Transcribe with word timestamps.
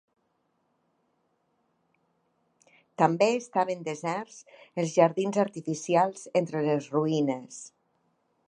També 3.03 3.27
estaven 3.41 3.85
deserts 3.91 4.41
els 4.85 4.97
jardins 4.97 5.41
artificials 5.45 6.29
entre 6.43 6.67
les 6.71 6.93
ruïnes. 6.97 7.65